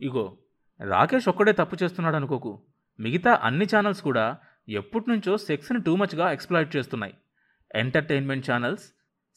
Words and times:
ఇగో 0.00 0.38
రాకేష్ 0.80 1.28
ఒక్కడే 1.28 1.52
తప్పు 1.52 1.76
చేస్తున్నాడు 1.82 2.16
అనుకోకు. 2.16 2.62
మిగతా 3.00 3.40
అన్ని 3.42 3.64
ఛానల్స్ 3.64 4.02
కూడా 4.02 4.36
ఎప్పటినుంచో 4.68 5.36
సెక్స్ని 5.36 5.80
టూ 5.80 5.96
మచ్గా 5.96 6.32
ఎక్స్ప్లాయిట్ 6.32 6.76
చేస్తున్నాయి. 6.76 7.14
ఎంటర్టైన్మెంట్ 7.74 8.50
ఛానల్స్ 8.50 8.84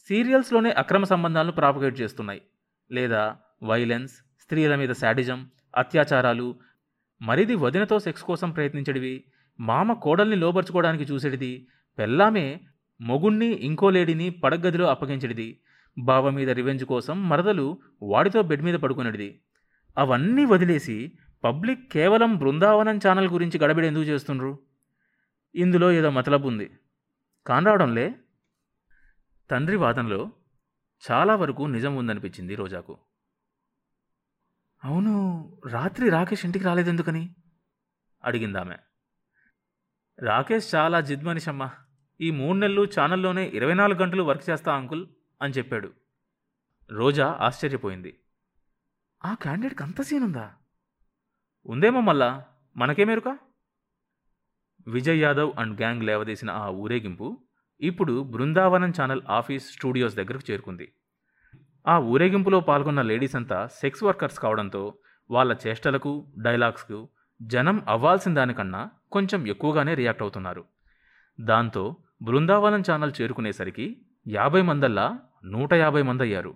సీరియల్స్లోనే 0.08 0.70
అక్రమ 0.70 1.04
సంబంధాలను 1.04 1.52
ప్రాపగేట్ 1.52 2.00
చేస్తున్నాయి. 2.00 2.42
లేదా 2.92 3.36
వైలెన్స్ 3.62 4.12
స్త్రీల 4.40 4.74
మీద 4.74 4.92
శాడిజం 4.92 5.50
అత్యాచారాలు 5.76 6.54
మరిది 7.22 7.54
వదినతో 7.54 7.98
సెక్స్ 7.98 8.22
కోసం 8.22 8.50
ప్రయత్నించడివి 8.50 9.24
మామ 9.60 9.92
కోడల్ని 9.92 10.36
లోబర్చుకోవడానికి 10.36 11.04
చూసేటిది 11.04 11.68
పెళ్ళామే 11.98 12.60
మొగుణ్ణి 13.00 13.46
ఇంకో 13.46 13.90
లేడీని 13.90 14.30
పడగదిలో 14.30 14.86
అప్పగించడిది 14.88 15.60
బావ 15.98 16.30
మీద 16.30 16.50
రివెంజ్ 16.50 16.84
కోసం 16.84 17.28
మరదలు 17.28 17.78
వాడితో 18.02 18.42
బెడ్ 18.42 18.62
మీద 18.62 18.74
పడుకునేది 18.74 19.40
అవన్నీ 19.98 20.44
వదిలేసి 20.44 21.18
పబ్లిక్ 21.44 21.92
కేవలం 21.92 22.36
బృందావనం 22.36 22.96
ఛానల్ 22.96 23.28
గురించి 23.28 23.58
గడబిడ 23.58 23.84
ఎందుకు 23.84 24.04
చేస్తుండ్రు? 24.04 24.58
ఇందులో 25.54 25.92
ఏదో 25.92 26.10
మతలబు 26.10 26.48
ఉంది. 26.48 26.78
కానరావడంలే 27.46 28.14
తండ్రి 29.50 29.76
వాదనలో 29.76 30.30
చాలా 31.10 31.36
వరకు 31.36 31.62
నిజం 31.62 31.96
ఉందనిపించింది 31.96 32.54
రోజాకు. 32.54 32.98
అవును 34.84 35.12
రాత్రి 35.66 36.10
రాకేష్ 36.10 36.44
ఇంటికి 36.44 36.64
రాలేదెందుకని? 36.64 37.34
అడిగిందామె 38.24 38.76
రాకేష్ 40.18 40.74
చాలా 40.74 41.00
జిద్మనిషమ్మా. 41.00 41.70
ఈ 42.20 42.30
మూడు 42.30 42.58
నెలలు 42.58 42.82
ఛానల్లోనే 42.82 43.48
ఇరవై 43.48 43.74
నాలుగు 43.74 43.98
గంటలు 43.98 44.22
వర్క్ 44.22 44.50
చేస్తా 44.50 44.74
అంకుల్ 44.74 45.06
అని 45.42 45.52
చెప్పాడు. 45.52 45.92
రోజా 46.90 47.38
ఆశ్చర్యపోయింది. 47.40 48.18
ఆ 49.24 49.34
క్యాండిడేట్కి 49.34 49.82
అంత 49.82 50.02
సీన్ 50.02 50.24
ఉందా? 50.24 50.46
ఉందేమో 51.66 52.00
మళ్ళా 52.00 52.44
మనకేమేరుక 52.76 53.38
విజయ్ 54.86 55.22
యాదవ్ 55.22 55.52
అండ్ 55.58 55.80
గ్యాంగ్ 55.80 56.02
లేవదీసిన 56.02 56.50
ఆ 56.50 56.68
ఊరేగింపు 56.68 57.40
ఇప్పుడు 57.80 58.22
బృందావనం 58.22 58.92
ఛానల్ 59.00 59.22
ఆఫీస్ 59.28 59.72
స్టూడియోస్ 59.72 60.16
దగ్గరకు 60.16 60.52
చేరుకుంది. 60.52 60.86
ఆ 61.86 61.98
ఊరేగింపులో 61.98 62.60
పాల్గొన్న 62.60 63.02
లేడీస్ 63.02 63.36
అంతా 63.36 63.66
సెక్స్ 63.66 64.02
వర్కర్స్ 64.02 64.38
కావడంతో 64.38 64.82
వాళ్ళ 65.30 65.56
చేష్టలకు 65.66 66.32
డైలాగ్స్కు 66.38 67.08
జనం 67.42 67.84
అవ్వాల్సిన 67.88 68.34
దానికన్నా 68.34 68.90
కొంచెం 69.12 69.46
ఎక్కువగానే 69.46 69.94
రియాక్ట్ 69.94 70.22
అవుతున్నారు. 70.22 70.64
దాంతో 71.40 71.84
బృందావనం 72.22 72.82
ఛానల్ 72.90 73.12
చేరుకునేసరికి 73.20 73.86
యాభై 74.26 74.62
మందల్లా 74.62 75.06
నూట 75.44 75.72
యాభై 75.72 76.02
మంది 76.02 76.22
అయ్యారు 76.22 76.52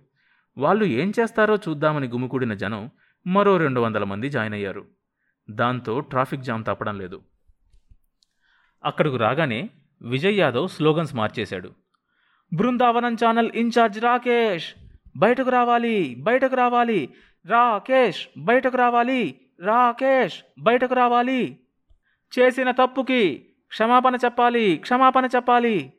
వాళ్ళు 0.58 0.84
ఏం 0.84 1.12
చేస్తారో 1.20 1.56
చూద్దామని 1.56 2.08
గుమికూడిన 2.08 2.54
జనం 2.54 2.90
మరో 3.26 3.56
రెండు 3.56 3.80
వందల 3.80 4.04
మంది 4.04 4.30
జాయిన్ 4.30 4.54
అయ్యారు. 4.54 4.84
దాంతో 5.50 6.00
ట్రాఫిక్ 6.00 6.42
జామ్ 6.42 6.64
తప్పడం 6.64 6.98
లేదు. 6.98 7.22
అక్కడకు 8.84 9.16
రాగానే 9.16 9.70
విజయ్ 10.02 10.38
యాదవ్ 10.38 10.68
స్లోగన్స్ 10.68 11.14
మార్చేశాడు. 11.14 11.72
బృందావనం 12.52 13.14
ఛానల్ 13.14 13.50
ఇన్ఛార్జ్ 13.54 14.02
రాకేష్ 14.02 14.74
బయటకు 15.16 15.50
రావాలి 15.50 16.14
బయటకు 16.18 16.54
రావాలి 16.54 17.14
రాకేష్ 17.46 18.28
బయటకు 18.38 18.76
రావాలి 18.76 19.40
రాకేష్ 19.60 20.42
బయటకు 20.58 20.94
రావాలి. 20.94 21.60
చేసిన 22.38 22.70
తప్పుకి 22.70 23.46
క్షమాపణ 23.68 24.14
చెప్పాలి 24.14 24.76
క్షమాపణ 24.76 25.26
చెప్పాలి. 25.26 25.92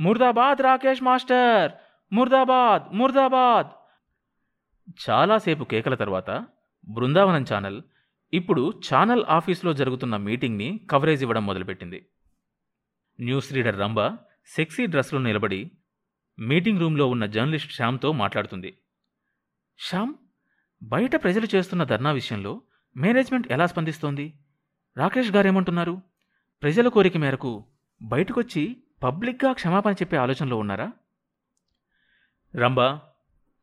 ముర్దాబాద్ 0.00 0.62
రాకేష్ 0.62 1.02
మాస్టర్ 1.02 1.72
ముర్దాబాద్ 2.14 2.96
ముర్దాబాద్. 2.96 3.83
చాలాసేపు 4.90 5.64
కేకల 5.64 5.94
తర్వాత 5.94 6.46
బృందావనం 6.88 7.44
ఛానల్ 7.54 7.82
ఇప్పుడు 8.32 8.80
ఛానల్ 8.86 9.24
ఆఫీస్లో 9.28 9.72
జరుగుతున్న 9.72 10.16
మీటింగ్ని 10.16 10.80
కవరేజ్ 10.90 11.22
ఇవ్వడం 11.22 11.46
మొదలుపెట్టింది. 11.46 12.06
న్యూస్ 13.20 13.52
రీడర్ 13.52 13.78
రంభ 13.78 14.00
సెక్సీ 14.46 14.86
డ్రెస్లో 14.86 15.20
నిలబడి 15.20 15.70
మీటింగ్ 16.38 16.80
రూమ్లో 16.80 17.06
ఉన్న 17.06 17.26
జర్నలిస్ట్ 17.26 17.72
శ్యామ్తో 17.72 18.12
మాట్లాడుతుంది. 18.12 18.78
శ్యామ్ 19.78 20.14
బయట 20.82 21.22
ప్రజలు 21.22 21.48
చేస్తున్న 21.54 21.84
ధర్నా 21.84 22.10
విషయంలో 22.10 22.62
మేనేజ్మెంట్ 22.96 23.52
ఎలా 23.52 23.66
స్పందిస్తోంది? 23.66 24.38
రాకేష్ 24.96 25.30
గారేమంటున్నారు? 25.30 26.00
ప్రజల 26.62 26.88
కోరిక 26.88 27.16
మేరకు 27.16 27.64
బయటకొచ్చి 28.02 28.76
పబ్లిక్గా 29.02 29.52
క్షమాపణ 29.52 29.92
చెప్పే 29.92 30.16
ఆలోచనలో 30.16 30.56
ఉన్నారా? 30.56 30.92
రంభా 32.56 33.00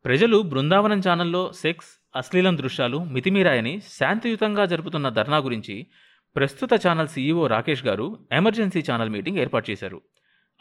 ప్రజలు 0.06 0.42
బృందావనం 0.42 1.00
ఛానల్లో 1.00 1.52
సెక్స్ 1.54 1.88
అశ్లీలం 2.16 2.58
దృశ్యాలు 2.58 3.04
మితిమీరాయని 3.04 3.82
శాంతియుతంగా 3.82 4.66
జరుపుతున్న 4.66 5.10
ధర్నా 5.10 5.38
గురించి 5.38 5.88
ప్రస్తుత 6.36 6.70
ఛానల్ 6.88 7.08
సీఈఓ 7.08 7.48
రాకేష్ 7.48 7.86
గారు 7.86 8.28
ఎమర్జెన్సీ 8.32 8.84
ఛానల్ 8.92 9.10
మీటింగ్ 9.10 9.38
ఏర్పాటు 9.38 9.72
చేశారు. 9.72 10.02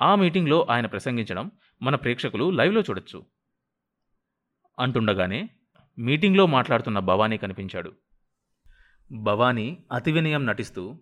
ఆ 0.03 0.15
మీటింగ్లో 0.15 0.67
ఆయన 0.71 0.87
ప్రసంగించడం 0.87 1.50
మన 1.83 1.95
ప్రేక్షకులు 1.95 2.50
లైవ్లో 2.50 2.81
చూడొచ్చు. 2.81 3.27
అంటుండగానే 4.79 5.50
మీటింగ్లో 5.99 6.47
మాట్లాడుతున్న 6.47 6.99
భవానీ 6.99 7.37
కనిపించాడు. 7.37 7.93
భవానీ 9.12 9.84
అతి 9.93 10.12
వినయం 10.12 10.47
నటిస్తూ 10.47 10.97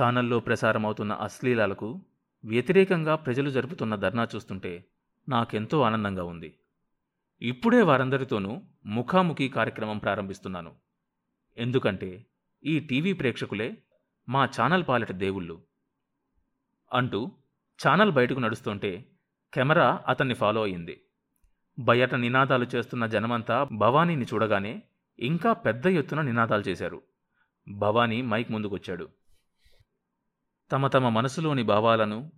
ఛానల్లో 0.00 0.40
ప్రసారమవుతున్న 0.40 1.12
అశ్లీలాలకు 1.12 2.04
వ్యతిరేకంగా 2.44 3.14
ప్రజలు 3.14 3.50
జరుపుతున్న 3.50 3.94
ధర్నా 3.94 4.28
చూస్తుంటే 4.34 4.84
నాకెంతో 5.28 5.80
ఆనందంగా 5.80 6.24
ఉంది. 6.24 6.58
ఇప్పుడే 7.42 7.82
వారందరితోనూ 7.82 8.62
ముఖాముఖి 8.86 9.48
కార్యక్రమం 9.48 9.98
ప్రారంభిస్తున్నాను. 9.98 10.74
ఎందుకంటే 11.56 12.26
ఈ 12.64 12.80
టీవీ 12.80 13.12
ప్రేక్షకులే 13.12 13.82
మా 14.28 14.44
ఛానల్ 14.44 14.84
పాలిట 14.88 15.12
దేవుళ్ళు. 15.12 15.62
అంటూ 16.92 17.32
ఛానల్ 17.86 18.12
బయటకు 18.12 18.38
నడుస్తుంటే 18.38 19.06
కెమెరా 19.54 20.04
అతన్ని 20.08 20.34
ఫాలో 20.34 20.62
అయింది 20.62 21.02
బయట 21.78 22.14
నినాదాలు 22.14 22.66
చేస్తున్న 22.74 23.06
జనమంతా 23.06 23.68
భవానీని 23.72 24.24
చూడగానే 24.24 24.82
ఇంకా 25.18 25.52
పెద్ద 25.52 25.86
ఎత్తున 25.86 26.20
నినాదాలు 26.20 26.62
చేశారు. 26.62 27.02
భవానీ 27.68 28.22
మైక్ 28.22 28.50
ముందుకొచ్చాడు. 28.50 29.08
తమ 30.72 30.86
తమ 30.86 31.08
మనసులోని 31.08 31.62
భావాలను 31.62 32.32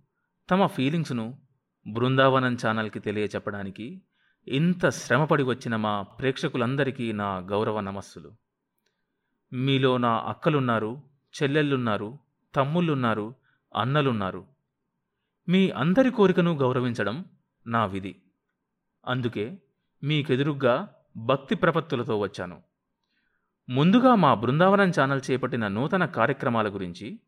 తమ 0.49 0.65
ఫీలింగ్స్ను 0.65 1.39
బృందావనం 1.87 2.57
ఛానల్కి 2.67 2.99
తెలియచెప్పడానికి 2.99 4.01
ఇంత 4.49 4.89
శ్రమపడి 4.89 5.43
వచ్చిన 5.43 5.75
మా 5.75 6.01
ప్రేక్షకులందరికీ 6.01 7.11
నా 7.11 7.37
గౌరవ 7.37 7.79
నమస్సులు. 7.79 8.31
మీలో 9.53 9.97
నా 9.97 10.19
అక్కలున్నారు 10.19 11.01
చెల్లెళ్ళున్నారు 11.43 12.17
తమ్ముళ్ళున్నారు 12.55 13.33
అన్నలున్నారు. 13.75 14.45
మీ 15.49 15.69
అందరి 15.69 16.11
కోరికను 16.11 16.57
గౌరవించడం 16.57 17.25
నా 17.67 17.85
విధి. 17.85 18.15
అందుకే 19.07 19.57
మీకెదురుగ్గా 20.03 20.95
భక్తి 21.17 21.55
ప్రపత్తులతో 21.55 22.19
వచ్చాను. 22.19 22.61
ముందుగా 23.69 24.15
మా 24.15 24.33
బృందావనం 24.33 24.89
ఛానల్ 24.89 25.21
చేపట్టిన 25.31 25.67
నూతన 25.67 26.05
కార్యక్రమాల 26.05 26.73
గురించి 26.73 27.19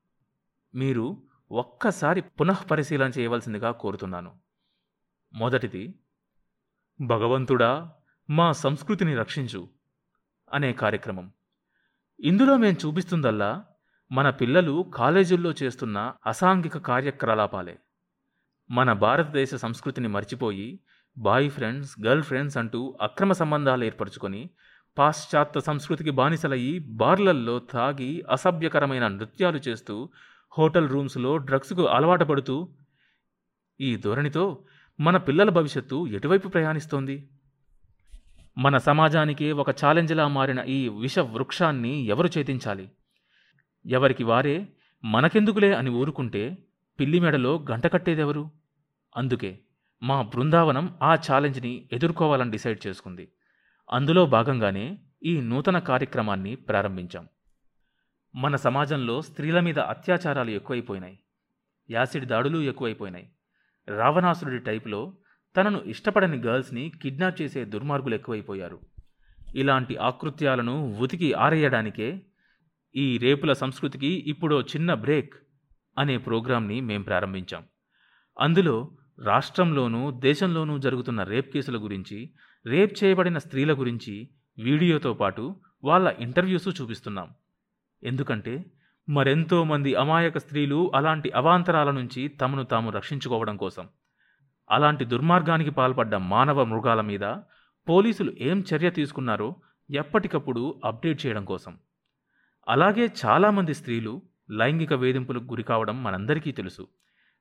మీరు 0.76 1.24
ఒక్కసారి 1.52 2.22
పునఃపరిశీలన 2.22 3.10
చేయవలసిందిగా 3.10 3.72
కోరుతున్నాను. 3.72 4.36
మొదటిది 5.34 5.96
భగవంతుడా 7.02 7.90
మా 8.30 8.52
సంస్కృతిని 8.52 9.16
రక్షించు 9.16 9.68
అనే 10.54 10.74
కార్యక్రమం. 10.74 11.32
ఇందులో 12.20 12.58
మేం 12.58 12.76
చూపిస్తుందల్లా 12.86 13.64
మన 14.12 14.30
పిల్లలు 14.30 14.92
కాలేజీల్లో 14.96 15.54
చేస్తున్న 15.64 16.14
అసాంఘిక 16.26 16.78
కార్యకలాపాలే 16.78 17.78
మన 18.72 18.94
భారతదేశ 18.94 19.56
సంస్కృతిని 19.56 20.08
మర్చిపోయి 20.08 20.80
బాయ్ 21.18 21.50
ఫ్రెండ్స్ 21.50 21.96
గర్ల్ 22.06 22.24
ఫ్రెండ్స్ 22.24 22.58
అంటూ 22.58 22.98
అక్రమ 23.02 23.32
సంబంధాలు 23.32 23.84
ఏర్పరచుకొని 23.84 24.50
పాశ్చాత్య 24.98 25.60
సంస్కృతికి 25.60 26.10
బానిసలయ్యి 26.10 26.80
బార్లల్లో 26.80 27.60
తాగి 27.60 28.24
అసభ్యకరమైన 28.30 29.08
నృత్యాలు 29.08 29.58
చేస్తూ 29.58 30.10
హోటల్ 30.58 30.90
రూమ్స్లో 30.90 31.38
డ్రగ్స్కు 31.38 31.88
అలవాటు 31.88 32.24
పడుతూ 32.24 32.70
ఈ 33.82 33.96
ధోరణితో 33.96 34.60
మన 35.02 35.18
పిల్లల 35.18 35.50
భవిష్యత్తు 35.50 36.08
ఎటువైపు 36.08 36.48
ప్రయాణిస్తోంది? 36.48 37.30
మన 38.58 38.78
సమాజానికి 38.78 39.52
ఒక 39.52 39.70
ఛాలెంజ్లా 39.70 40.28
మారిన 40.28 40.60
ఈ 40.60 40.90
విష 40.90 41.20
వృక్షాన్ని 41.20 42.06
ఎవరు 42.06 42.30
చేతించాలి 42.38 42.92
ఎవరికి 43.86 44.24
వారే 44.24 44.68
మనకెందుకులే 45.04 45.74
అని 45.74 45.90
ఊరుకుంటే 45.90 46.58
పిల్లి 47.00 47.20
మెడలో 47.20 47.66
గంట 47.72 47.94
కట్టేదెవరు? 47.94 48.52
అందుకే 49.18 49.60
మా 50.04 50.22
బృందావనం 50.22 50.98
ఆ 51.04 51.16
ఛాలెంజ్ని 51.16 51.90
ఎదుర్కోవాలని 51.92 52.52
డిసైడ్ 52.52 52.88
చేసుకుంది. 52.88 53.32
అందులో 53.92 54.26
భాగంగానే 54.26 54.98
ఈ 55.24 55.42
నూతన 55.42 55.80
కార్యక్రమాన్ని 55.80 56.56
ప్రారంభించాం. 56.56 57.28
మన 58.36 58.56
సమాజంలో 58.56 59.22
స్త్రీల 59.22 59.60
మీద 59.60 59.80
అత్యాచారాలు 59.80 60.50
ఎక్కువైపోయినాయి. 60.50 61.20
యాసిడ్ 61.90 62.26
దాడులు 62.26 62.62
ఎక్కువైపోయినాయి. 62.62 63.32
రావణాసురుడి 63.98 64.60
టైపులో 64.60 65.14
తనను 65.58 65.82
ఇష్టపడని 65.82 66.38
గర్ల్స్ని 66.38 66.92
కిడ్నాప్ 67.02 67.42
చేసే 67.42 67.66
దుర్మార్గులు 67.66 68.16
ఎక్కువైపోయారు. 68.16 68.80
ఇలాంటి 69.56 69.98
ఆకృత్యాలను 69.98 70.98
ఉతికి 71.00 71.34
ఆరేయడానికే 71.34 72.22
ఈ 72.96 73.18
రేపుల 73.18 73.54
సంస్కృతికి 73.54 74.24
ఇప్పుడో 74.28 74.62
చిన్న 74.62 74.94
బ్రేక్ 74.94 75.34
అనే 75.98 76.18
ప్రోగ్రాంని 76.18 76.82
మేం 76.82 77.02
ప్రారంభించాం. 77.02 77.64
అందులో 78.40 78.98
రాష్ట్రంలోనూ 79.20 80.12
దేశంలోనూ 80.12 80.78
జరుగుతున్న 80.78 81.24
రేప్ 81.24 81.54
కేసుల 81.54 81.84
గురించి 81.84 82.34
రేప్ 82.66 83.04
చేయబడిన 83.04 83.38
స్త్రీల 83.38 83.74
గురించి 83.74 84.30
వీడియోతో 84.64 85.14
పాటు 85.14 85.62
వాళ్ళ 85.84 86.16
ఇంటర్వ్యూస్ 86.20 86.82
చూపిస్తున్నాం. 86.82 87.30
ఎందుకంటే 88.04 88.66
మరెంతో 89.10 89.64
మంది 89.64 89.96
అమాయక 89.96 90.38
స్త్రీలు 90.38 90.92
అలాంటి 90.96 91.32
అవాంతరాల 91.32 91.92
నుంచి 91.92 92.28
తమను 92.28 92.64
తాము 92.64 92.92
రక్షించుకోవడం 92.92 93.58
కోసం. 93.58 93.90
అలాంటి 94.72 95.06
దుర్మార్గానికి 95.06 95.70
పాల్పడ్డ 95.70 96.16
మానవ 96.16 96.64
మృగాల 96.64 97.02
మీద 97.02 97.36
పోలీసులు 97.90 98.34
ఏం 98.40 98.64
చర్య 98.74 98.90
తీసుకున్నారో 98.90 99.56
ఎప్పటికప్పుడు 99.92 100.82
అప్డేట్ 100.86 101.26
చేయడం 101.26 101.46
కోసం. 101.46 101.78
అలాగే 102.68 103.10
చాలామంది 103.26 103.74
స్త్రీలు 103.74 104.22
లైంగిక 104.52 104.94
వేధింపులకు 104.94 105.44
గురి 105.44 105.64
కావడం 105.64 106.04
మనందరికీ 106.04 106.52
తెలుసు. 106.52 106.88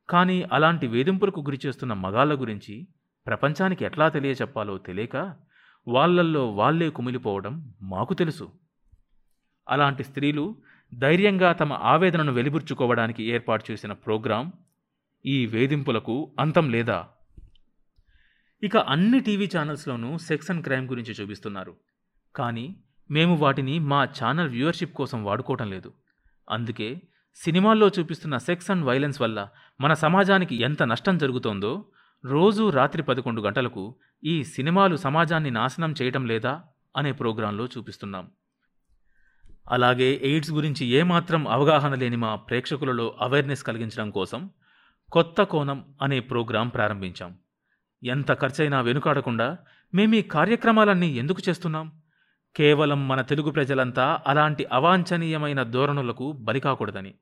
కానీ 0.09 0.43
అలాంటి 0.53 0.87
వేధింపులకు 0.87 1.41
గురి 1.41 1.61
చేస్తున్న 1.67 1.93
మగాళ్ళ 1.93 2.41
గురించి 2.41 2.89
ప్రపంచానికి 3.27 3.85
ఎట్లా 3.85 4.09
తెలియచెప్పాలో 4.09 4.79
తెలియక 4.79 5.37
వాళ్ళల్లో 5.89 6.51
వాళ్ళే 6.51 6.91
కుమిలిపోవడం 6.91 7.75
మాకు 7.83 8.15
తెలుసు. 8.15 8.53
అలాంటి 9.69 10.05
స్త్రీలు 10.05 10.57
ధైర్యంగా 10.99 11.53
తమ 11.53 11.73
ఆవేదనను 11.73 12.33
వెలిబుచ్చుకోవడానికి 12.33 13.25
ఏర్పాటు 13.25 13.65
చేసిన 13.71 13.93
ప్రోగ్రాం 13.93 14.53
ఈ 15.27 15.47
వేధింపులకు 15.47 16.37
అంతం 16.41 16.71
లేదా? 16.71 17.09
ఇక 18.63 18.77
అన్ని 18.77 19.21
టీవీ 19.21 19.51
ఛానల్స్లోనూ 19.57 20.19
సెక్స్ 20.19 20.51
అండ్ 20.51 20.65
క్రైమ్ 20.65 20.89
గురించి 20.89 21.13
చూపిస్తున్నారు. 21.13 21.77
కానీ 22.37 22.77
మేము 23.11 23.37
వాటిని 23.37 23.79
మా 23.79 24.05
ఛానల్ 24.05 24.49
వ్యూవర్షిప్ 24.49 24.95
కోసం 24.95 25.25
వాడుకోవటం 25.25 25.71
లేదు. 25.71 25.93
అందుకే 26.51 27.01
సినిమాల్లో 27.37 27.89
చూపిస్తున్న 27.89 28.37
సెక్స్ 28.37 28.71
అండ్ 28.71 28.85
వైలెన్స్ 28.85 29.21
వల్ల 29.21 29.49
మన 29.81 29.93
సమాజానికి 29.93 30.63
ఎంత 30.63 30.83
నష్టం 30.83 31.19
జరుగుతోందో 31.19 31.85
రోజు 32.25 32.71
రాత్రి 32.71 33.03
పదకొండు 33.03 33.41
గంటలకు 33.41 33.97
ఈ 34.25 34.45
సినిమాలు 34.45 34.97
సమాజాన్ని 34.97 35.51
నాశనం 35.51 35.95
చేయటం 36.03 36.27
లేదా? 36.27 36.63
అనే 36.97 37.13
ప్రోగ్రాంలో 37.13 37.67
చూపిస్తున్నాం. 37.67 38.31
అలాగే 39.69 40.21
ఎయిడ్స్ 40.23 40.51
గురించి 40.51 40.87
ఏమాత్రం 40.87 41.49
అవగాహన 41.49 41.95
లేని 41.95 42.17
మా 42.17 42.35
ప్రేక్షకులలో 42.35 43.17
అవేర్నెస్ 43.21 43.65
కలిగించడం 43.65 44.11
కోసం 44.11 44.51
కొత్త 45.13 45.43
కోణం 45.43 45.85
అనే 46.03 46.21
ప్రోగ్రాం 46.21 46.69
ప్రారంభించాం. 46.69 47.39
ఎంత 48.05 48.41
ఖర్చైనా 48.41 48.81
వెనుకాడకుండా 48.81 49.59
మేము 49.95 50.15
ఈ 50.15 50.23
కార్యక్రమాలన్నీ 50.23 51.09
ఎందుకు 51.09 51.43
చేస్తున్నాం? 51.49 51.93
కేవలం 52.57 53.09
మన 53.09 53.21
తెలుగు 53.21 53.51
ప్రజలంతా 53.51 54.21
అలాంటి 54.27 54.65
అవాంఛనీయమైన 54.65 55.63
ధోరణులకు 55.63 56.33
బలికాకూడదని. 56.33 57.15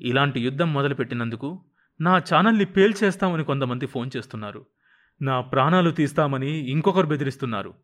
ఇలాంటి 0.00 0.40
యుద్ధం 0.40 0.72
మొదలుపెట్టినందుకు 0.72 1.64
నా 2.00 2.18
ఛానల్ని 2.18 2.64
పేల్చేస్తామని 2.64 3.44
కొంతమంది 3.44 3.86
ఫోన్ 3.86 4.10
చేస్తున్నారు. 4.16 4.66
నా 5.22 5.40
ప్రాణాలు 5.40 5.90
తీస్తామని 5.90 6.70
ఇంకొకరు 6.70 7.06
బెదిరిస్తున్నారు. 7.06 7.74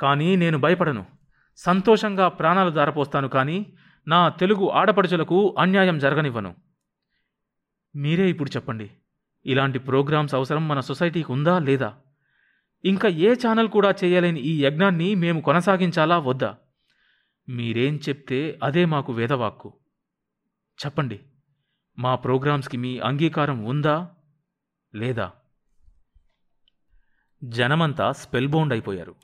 కానీ 0.00 0.36
నేను 0.36 0.58
భయపడను. 0.58 1.21
సంతోషంగా 1.56 2.28
ప్రాణాలు 2.28 2.70
దారపోస్తాను 2.70 3.28
కానీ 3.28 3.76
నా 4.08 4.28
తెలుగు 4.28 4.68
ఆడపడుచులకు 4.68 5.56
అన్యాయం 5.58 5.98
జరగనివ్వను. 5.98 6.54
మీరే 7.96 8.30
ఇప్పుడు 8.30 8.50
చెప్పండి 8.50 8.90
ఇలాంటి 9.46 9.78
ప్రోగ్రామ్స్ 9.78 10.34
అవసరం 10.34 10.68
మన 10.68 10.80
సొసైటీకి 10.80 11.32
ఉందా 11.32 11.58
లేదా? 11.58 11.94
ఇంకా 12.84 13.08
ఏ 13.08 13.32
ఛానల్ 13.32 13.68
కూడా 13.68 13.94
చేయలేని 14.04 14.40
ఈ 14.40 14.64
యజ్ఞాన్ని 14.64 15.14
మేము 15.14 15.40
కొనసాగించాలా 15.40 16.18
వద్దా? 16.18 16.56
మీరేం 17.48 17.96
చెప్తే 17.96 18.58
అదే 18.62 18.84
మాకు 18.84 19.12
వేదవాక్కు. 19.12 19.74
చెప్పండి 20.84 21.20
మా 21.98 22.14
ప్రోగ్రామ్స్కి 22.14 22.76
మీ 22.76 22.98
అంగీకారం 22.98 23.64
ఉందా 23.64 24.10
లేదా? 24.94 25.32
జనమంతా 27.44 28.12
స్పెల్బౌండ్ 28.12 28.72
అయిపోయారు. 28.72 29.14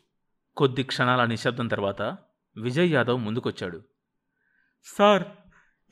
కొద్ది 0.59 0.83
క్షణాల 0.83 1.25
నిశ్శబ్దం 1.25 1.69
తర్వాత 1.69 2.03
విజయ్ 2.57 2.93
యాదవ్ 2.93 3.25
ముందుకొచ్చాడు. 3.25 3.83
సార్ 4.85 5.23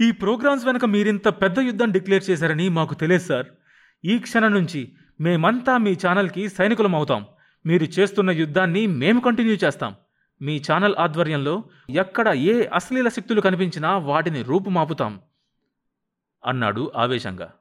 ఈ 0.00 0.12
ప్రోగ్రామ్స్ 0.12 0.66
వెనక 0.66 0.84
మీరింత 0.84 1.28
పెద్ద 1.28 1.58
యుద్ధం 1.58 1.90
డిక్లేర్ 1.90 2.30
చేశారని 2.30 2.68
మాకు 2.68 2.94
తెలియదు 2.94 3.24
సార్. 3.24 3.46
ఈ 4.04 4.18
క్షణం 4.18 4.52
నుంచి 4.52 4.96
మేమంతా 5.20 5.78
మీ 5.78 5.92
ఛానల్కి 6.06 6.48
సైనికులం 6.48 6.94
అవుతాం. 6.94 7.26
మీరు 7.66 7.84
చేస్తున్న 7.84 8.30
యుద్ధాన్ని 8.30 8.86
మేము 8.86 9.20
కంటిన్యూ 9.20 9.54
చేస్తాం. 9.54 9.94
మీ 10.42 10.62
ఛానల్ 10.72 10.94
ఆధ్వర్యంలో 10.98 11.64
ఎక్కడ 11.90 12.28
ఏ 12.28 12.66
అశ్లీల 12.72 13.08
శక్తులు 13.08 13.40
కనిపించినా 13.40 13.98
వాటిని 13.98 14.42
రూపుమాపుతాం 14.42 15.20
అన్నాడు 16.46 16.92
ఆవేశంగా. 16.96 17.52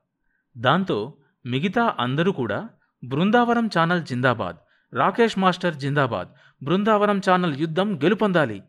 దాంతో 0.58 1.14
మిగతా 1.46 1.96
అందరూ 2.00 2.32
కూడా 2.32 2.70
బృందావనం 3.04 3.70
ఛానల్ 3.80 4.04
జిందాబాద్ 4.04 4.58
రాకేష్ 4.94 5.40
మాస్టర్ 5.40 5.76
జిందాబాద్ 5.76 6.28
బృందావనం 6.64 7.22
ఛానల్ 7.30 7.56
యుద్ధం 7.56 7.98
గెలుపొందాలి 7.98 8.64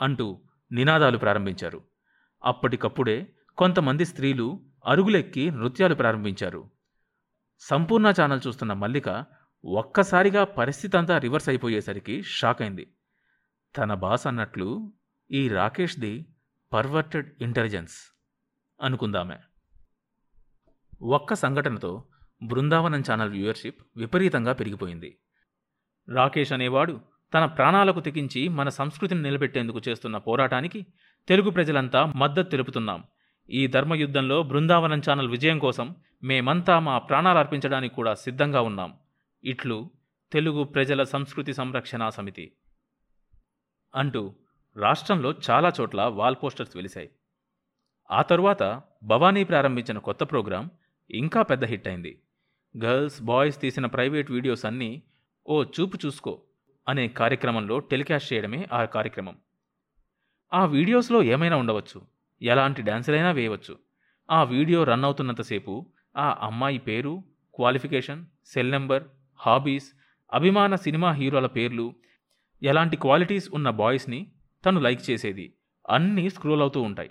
అంటూ 0.00 0.42
నినాదాలు 0.72 1.18
ప్రారంభించారు. 1.18 1.84
అప్పటికప్పుడే 2.44 3.32
కొంతమంది 3.58 4.04
స్త్రీలు 4.04 4.60
అరుగులెక్కి 4.86 5.50
నృత్యాలు 5.50 5.94
ప్రారంభించారు. 5.94 6.70
సంపూర్ణ 7.60 8.12
ఛానల్ 8.20 8.40
చూస్తున్న 8.46 8.72
మల్లిక 8.72 9.24
ఒక్కసారిగా 9.64 10.44
పరిస్థితి 10.44 10.96
అంతా 10.96 11.18
రివర్స్ 11.18 11.48
అయిపోయేసరికి 11.48 12.22
షాక్ 12.22 12.62
అయింది 12.62 12.92
తన 13.76 13.94
బాస్ 13.94 14.26
అన్నట్లు 14.26 14.92
ఈ 15.30 15.48
రాకేష్ది 15.48 16.26
పర్వర్టెడ్ 16.72 17.42
ఇంటెలిజెన్స్ 17.42 18.18
అనుకుందామే. 18.82 19.38
ఒక్క 21.02 21.34
సంఘటనతో 21.34 22.04
బృందావనం 22.42 23.00
ఛానల్ 23.00 23.30
వ్యూవర్షిప్ 23.30 23.82
విపరీతంగా 23.96 24.52
పెరిగిపోయింది. 24.52 25.18
రాకేష్ 26.08 26.52
అనేవాడు 26.52 27.00
తన 27.34 27.44
ప్రాణాలకు 27.46 28.00
తెగించి 28.00 28.48
మన 28.48 28.68
సంస్కృతిని 28.68 29.22
నిలబెట్టేందుకు 29.22 29.80
చేస్తున్న 29.88 30.16
పోరాటానికి 30.16 30.86
తెలుగు 31.28 31.50
ప్రజలంతా 31.50 32.04
మద్దతు 32.16 32.50
తెలుపుతున్నాం. 32.50 33.04
ఈ 33.50 33.66
ధర్మయుద్ధంలో 33.66 34.42
బృందావనం 34.42 34.98
ఛానల్ 34.98 35.28
విజయం 35.28 35.58
కోసం 35.58 35.96
మేమంతా 36.22 36.78
మా 36.78 36.98
ప్రాణాలు 36.98 37.38
అర్పించడానికి 37.38 37.94
కూడా 37.94 38.14
సిద్ధంగా 38.14 38.60
ఉన్నాం. 38.60 38.94
ఇట్లు 39.44 39.90
తెలుగు 40.32 40.64
ప్రజల 40.64 41.02
సంస్కృతి 41.02 41.54
సంరక్షణ 41.54 42.08
సమితి. 42.08 42.52
అంటూ 43.94 44.34
రాష్ట్రంలో 44.76 45.34
చాలా 45.50 45.72
చోట్ల 45.80 46.02
వాల్ 46.02 46.36
పోస్టర్స్ 46.42 46.76
వెలిశాయి. 46.76 47.10
ఆ 48.10 48.22
తరువాత 48.22 48.82
భవానీ 49.02 49.44
ప్రారంభించిన 49.44 49.98
కొత్త 49.98 50.24
ప్రోగ్రాం 50.24 50.70
ఇంకా 51.10 51.42
పెద్ద 51.42 51.64
హిట్ 51.64 51.88
అయింది. 51.88 52.22
గర్ల్స్ 52.84 53.22
బాయ్స్ 53.22 53.60
తీసిన 53.60 53.86
ప్రైవేట్ 53.86 54.30
వీడియోస్ 54.30 54.66
అన్నీ 54.66 55.02
ఓ 55.48 55.64
చూపు 55.64 55.98
చూసుకో 56.06 56.42
అనే 56.88 57.08
కార్యక్రమంలో 57.08 57.78
టెలికాస్ట్ 57.78 58.32
చేయడమే 58.32 58.66
ఆ 58.72 58.84
కార్యక్రమం. 58.84 59.36
ఆ 60.54 60.64
వీడియోస్లో 60.64 61.22
ఏమైనా 61.22 61.56
ఉండవచ్చు. 61.56 62.02
ఎలాంటి 62.42 62.82
డ్యాన్సులైనా 62.82 63.30
వేయవచ్చు. 63.30 63.78
ఆ 64.30 64.42
వీడియో 64.42 64.84
రన్ 64.84 65.04
అవుతున్నంతసేపు 65.04 65.86
ఆ 66.16 66.38
అమ్మాయి 66.40 66.78
పేరు 66.78 67.24
క్వాలిఫికేషన్ 67.54 68.26
సెల్ 68.46 68.70
నెంబర్ 68.70 69.04
హాబీస్ 69.36 69.92
అభిమాన 70.32 70.74
సినిమా 70.74 71.12
హీరోల 71.12 71.46
పేర్లు 71.46 71.94
ఎలాంటి 72.62 72.96
క్వాలిటీస్ 72.96 73.50
ఉన్న 73.54 73.70
బాయ్స్ని 73.70 74.32
తను 74.66 74.80
లైక్ 74.80 75.10
చేసేది 75.10 75.54
అన్నీ 75.88 76.30
స్క్రోల్ 76.30 76.60
అవుతూ 76.60 76.82
ఉంటాయి. 76.82 77.10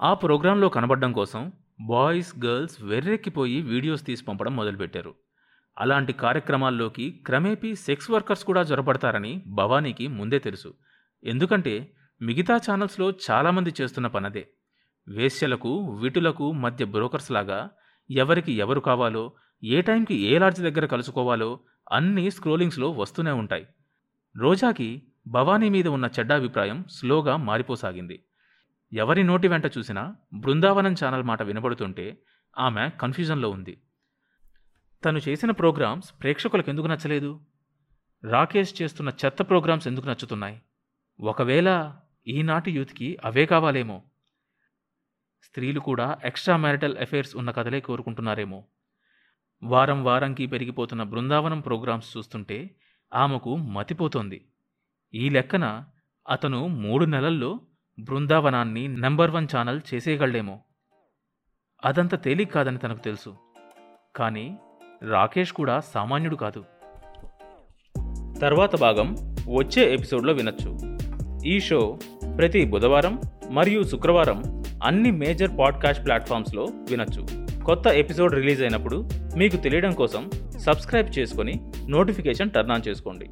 ఆ 0.00 0.14
ప్రోగ్రాంలో 0.14 0.68
కనబడడం 0.68 1.12
కోసం 1.12 1.52
బాయ్స్ 1.80 2.44
గర్ల్స్ 2.44 2.82
వెర్రెక్కిపోయి 2.82 3.62
వీడియోస్ 3.62 4.06
తీసి 4.06 4.24
పంపడం 4.24 4.56
మొదలుపెట్టారు. 4.56 5.14
అలాంటి 5.78 6.12
కార్యక్రమాల్లోకి 6.12 7.10
క్రమేపీ 7.10 7.74
సెక్స్ 7.74 8.10
వర్కర్స్ 8.10 8.44
కూడా 8.44 8.62
జొరబడతారని 8.62 9.42
భవానీకి 9.46 10.06
ముందే 10.06 10.38
తెలుసు. 10.38 10.74
ఎందుకంటే 11.24 11.92
మిగతా 12.22 12.56
ఛానల్స్లో 12.56 13.12
చాలామంది 13.30 13.74
చేస్తున్న 13.80 14.06
పనదే. 14.06 14.48
వేశ్యలకు 15.08 15.94
విటులకు 15.94 16.52
మధ్య 16.52 16.84
బ్రోకర్స్ 16.84 17.32
లాగా 17.32 17.70
ఎవరికి 18.10 18.52
ఎవరు 18.52 18.80
కావాలో 18.80 19.32
ఏ 19.64 19.80
టైంకి 19.80 20.14
ఏ 20.14 20.38
లాడ్జ్ 20.38 20.60
దగ్గర 20.60 20.86
కలుసుకోవాలో 20.86 21.60
అన్నీ 21.92 22.30
స్క్రోలింగ్స్లో 22.30 22.90
వస్తూనే 22.90 23.30
ఉంటాయి. 23.30 23.66
రోజాకి 24.36 25.02
భవానీ 25.26 25.68
మీద 25.68 25.86
ఉన్న 25.86 26.08
చెడ్డాభిప్రాయం 26.18 26.84
స్లోగా 26.90 27.36
మారిపోసాగింది. 27.36 28.24
ఎవరి 28.92 29.22
నోటి 29.22 29.48
వెంట 29.48 29.66
చూసినా 29.66 30.14
బృందావనం 30.34 30.92
ఛానల్ 30.92 31.22
మాట 31.22 31.42
వినబడుతుంటే 31.42 32.18
ఆమె 32.58 32.90
కన్ఫ్యూజన్లో 33.00 33.50
ఉంది. 33.50 33.82
తను 35.04 35.18
చేసిన 35.28 35.50
ప్రోగ్రామ్స్ 35.50 36.12
ప్రేక్షకులకు 36.20 36.70
ఎందుకు 36.70 36.86
నచ్చలేదు? 36.86 37.40
రాకేష్ 38.24 38.82
చేస్తున్న 38.82 39.12
చెత్త 39.24 39.42
ప్రోగ్రామ్స్ 39.42 39.86
ఎందుకు 39.86 40.06
నచ్చుతున్నాయి? 40.06 40.62
ఒకవేళ 41.20 41.96
ఈనాటి 42.28 42.70
యూత్కి 42.70 43.18
అవే 43.24 43.46
కావాలేమో. 43.46 44.02
స్త్రీలు 45.42 45.80
కూడా 45.80 46.18
ఎక్స్ట్రా 46.24 46.56
మ్యారిటల్ 46.56 46.98
అఫైర్స్ 46.98 47.36
ఉన్న 47.36 47.50
కథలే 47.50 47.80
కోరుకుంటున్నారేమో. 47.80 48.64
వారం 49.62 50.04
వారంకి 50.04 50.46
పెరిగిపోతున్న 50.46 51.02
బృందావనం 51.02 51.60
ప్రోగ్రామ్స్ 51.60 52.16
చూస్తుంటే 52.16 52.70
ఆమెకు 53.14 53.56
మతిపోతోంది. 53.56 54.48
ఈ 55.14 55.28
లెక్కన 55.28 55.84
అతను 56.28 56.66
మూడు 56.66 57.04
నెలల్లో 57.04 57.60
బృందావనాన్ని 57.98 58.88
నెంబర్ 58.88 59.30
వన్ 59.30 59.48
ఛానల్ 59.56 59.80
చేసేయగలడేమో. 59.94 60.60
అదంత 61.84 62.24
తేలిక 62.24 62.52
కాదని 62.52 62.78
తనకు 62.78 62.98
తెలుసు. 62.98 63.36
కానీ 64.16 64.58
రాకేష్ 65.02 65.52
కూడా 65.52 65.80
సామాన్యుడు 65.80 66.36
కాదు. 66.36 66.64
తర్వాత 68.40 68.80
భాగం 68.80 69.16
వచ్చే 69.54 69.94
ఎపిసోడ్లో 69.94 70.32
వినొచ్చు. 70.32 70.78
ఈ 71.46 71.60
షో 71.60 71.98
ప్రతి 72.38 72.64
బుధవారం 72.64 73.20
మరియు 73.50 73.82
శుక్రవారం 73.82 74.62
అన్ని 74.84 75.10
మేజర్ 75.10 75.50
పాడ్కాస్ట్ 75.58 76.04
ప్లాట్ఫామ్స్లో 76.04 76.64
వినొచ్చు. 76.64 77.26
కొత్త 77.64 77.86
ఎపిసోడ్ 77.86 78.34
రిలీజ్ 78.34 78.62
అయినప్పుడు 78.62 79.08
మీకు 79.36 79.56
తెలియడం 79.56 79.92
కోసం 79.92 80.30
సబ్స్క్రైబ్ 80.58 81.18
చేసుకొని 81.18 81.72
నోటిఫికేషన్ 81.88 82.50
టర్న్ 82.50 82.72
ఆన్ 82.72 82.88
చేసుకోండి. 82.88 83.30